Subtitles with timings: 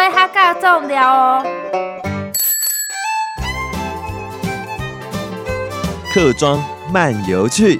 [0.00, 1.46] 会较加重要哦。
[6.10, 6.58] 客庄
[6.90, 7.78] 漫游去。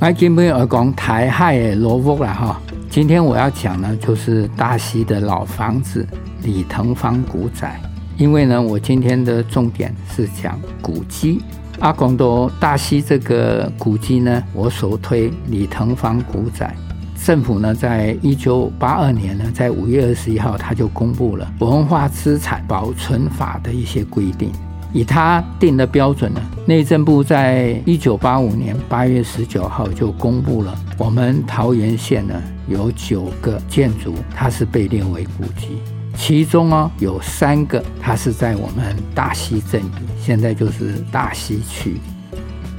[0.00, 2.60] 来，今天我讲台海的罗屋了哈。
[2.90, 6.04] 今天我要讲呢，就是大溪的老房子
[6.42, 7.80] 李腾芳古宅。
[8.18, 11.42] 因为呢，我今天的重点是讲古迹。
[11.80, 16.74] 阿公多大溪这个古迹呢，我首推李腾芳古宅。
[17.22, 24.50] 政府呢，在一九八二年呢，在五月二十一号，他就公布了文化资产保存法的一些规定。
[24.92, 32.34] 以他定的标准呢，内政部在一九八五年八月十九号就公布了，我们桃园县呢
[32.66, 35.80] 有九个建筑，它是被列为古迹，
[36.16, 39.82] 其中哦有三个它是在我们大溪镇，
[40.20, 42.00] 现在就是大溪区。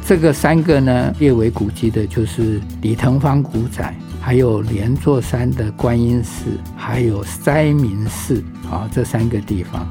[0.05, 9.87] 这个三个呢列为古迹的，就是李腾芳古宅，还有莲座山的观音寺，还有斋明寺啊，这三个地方。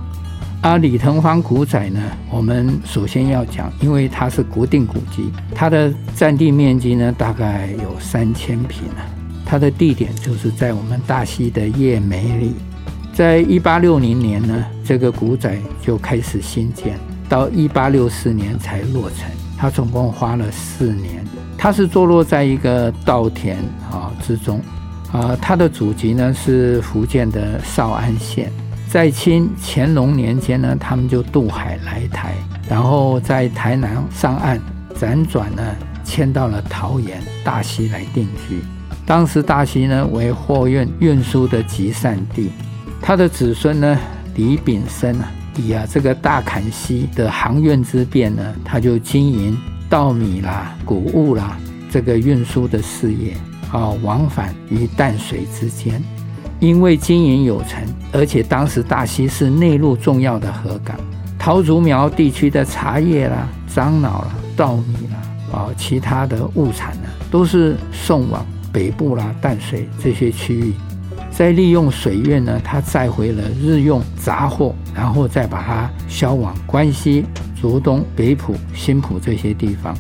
[0.63, 9.07] 啊，李腾芳古宅呢，我们首先要讲，因为它是国定古迹，它的占地面积呢大概有三千坪啊。
[9.45, 12.55] 它的地点就是在我们大溪的叶美里。
[13.17, 16.98] 在一八六零年呢，这个古宅就开始兴建，
[17.31, 19.27] 到一八六四年才落成。
[19.56, 21.25] 它总共花了四年。
[21.56, 23.56] 它是坐落在一个稻田
[23.91, 24.61] 啊之中
[25.11, 28.53] 啊，它的祖籍呢是福建的少安县。
[28.86, 32.34] 在清乾隆年间呢，他们就渡海来台，
[32.69, 34.61] 然后在台南上岸，
[34.95, 35.62] 辗转呢
[36.05, 38.61] 迁到了桃园大溪来定居。
[39.06, 42.51] 当时大溪呢为货运运输的集散地，
[43.00, 43.98] 他的子孙呢
[44.34, 49.56] 李炳生啊，以啊这个大坎溪的航运之便呢，他就经营
[49.89, 51.56] 稻米啦、谷物啦
[51.91, 53.34] 这个运输的事业
[53.72, 56.02] 啊，往返于淡水之间。
[56.58, 60.96] 因为经营有成，而且当时大溪是内陆重要的河港，
[61.39, 70.73] 桃竹苗地区的茶叶啦、樟脑啦、稻米啦，啊，其他的物产呢，都是送往北部啦、淡水这些区域，
[71.31, 77.25] 再利用水运呢，他载回了日用杂货，然后再把它销往关西、
[77.61, 79.97] 竹东、北埔、新埔这些地方。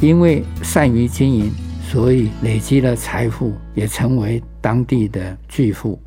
[0.00, 1.50] 因为善于经营，
[1.88, 4.42] 所以累积了财富，也成为。
[4.64, 6.00] 当地的巨富，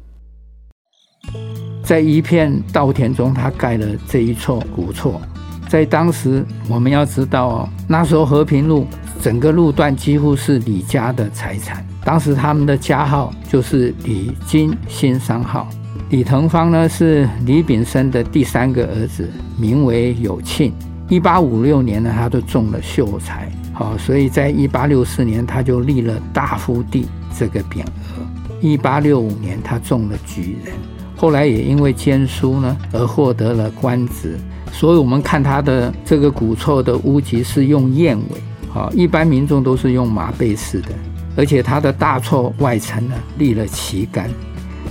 [1.84, 5.22] 在一片稻田中，他盖了这一座古厝。
[5.68, 8.88] 在当时，我们要知道哦，那时候和平路
[9.22, 11.86] 整个路段几乎是李家的财产。
[12.06, 15.68] 当时他们的家号就是李金兴商号。
[16.10, 20.72] 李腾芳呢是李炳生的第三个儿子，名为有庆。
[21.10, 27.06] 一八五六年呢，他就中了秀才，好，所以在一八六四年他就立了大夫第
[27.38, 28.26] 这个匾额。
[28.62, 30.74] 一八六五年，他中了举人，
[31.16, 34.38] 后来也因为监书呢而获得了官职。
[34.72, 40.90] 所以，我们看他的这个古厝的屋脊是用燕尾，啊，一般民众都是用马背式的。
[41.36, 44.30] 而且，他的大厝外层呢立了旗杆，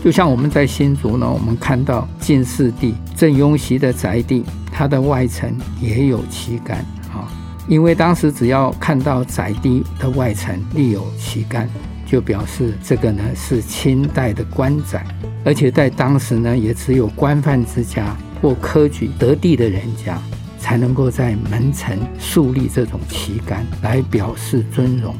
[0.04, 6.78] 就像我们在新竹呢，我们看到进士第郑雍熙的宅地，它的外层也有旗杆，
[7.12, 7.26] 啊，
[7.68, 11.68] 因为当时只要看到宅地的外层立有旗杆。
[12.08, 15.04] 就表示这个呢是清代的官宅，
[15.44, 20.20] 而且在当时呢也只有官宦之家或科举得第的人家
[20.58, 25.14] 才能够在门城树立这种旗杆来表示尊荣。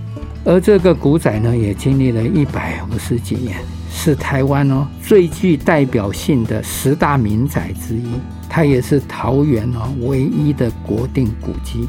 [0.44, 3.56] 而这个古宅呢也经历了一百五十几年，
[3.91, 8.06] 是台湾哦最具代表性的十大名宅之一，
[8.49, 11.88] 它也是桃园哦唯一的国定古迹，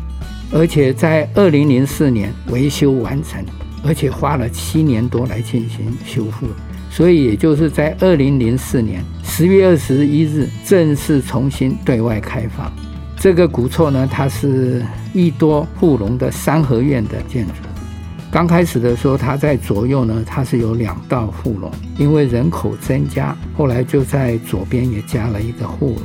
[0.52, 3.44] 而且在二零零四年维修完成。
[3.84, 6.48] 而且花了七年多来进行修复，
[6.90, 9.02] 所以也就是在二零零四年
[9.38, 12.74] 十月二十一日正式重新对外开放。
[13.16, 14.84] 这个古厝呢，它是
[15.14, 17.54] 一多护龙的三合院的建筑。
[18.32, 26.02] 刚开始的时候，它在左右呢，它是有两道护龙，因为人口增加，后来就在左边也加了一个护龙。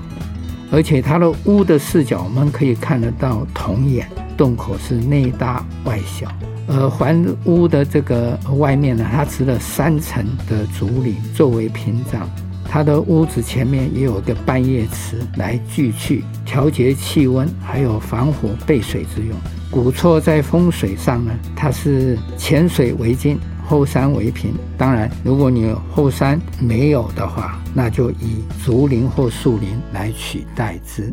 [0.71, 6.31] 而且它的屋的视角，我们可以看得到铜眼，洞口是内大外小。
[6.69, 12.29] 而，环屋的这个外面呢，它植了三层的竹林作为屏障。
[12.73, 19.37] 它的屋子前面也有个半叶池来聚气、调节气温，还有防火备水之用。
[19.71, 24.55] 古厝在风水上呢，它是前水为金，后山为平。
[24.79, 31.13] 当然，如果你后山没有的话，那就以竹林或树林来取代之。